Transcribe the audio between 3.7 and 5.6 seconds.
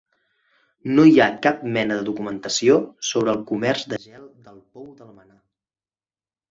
de gel del pou d'Almenar.